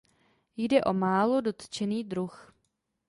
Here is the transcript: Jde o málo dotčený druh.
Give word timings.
Jde 0.57 0.83
o 0.83 0.93
málo 0.93 1.41
dotčený 1.41 2.03
druh. 2.03 2.53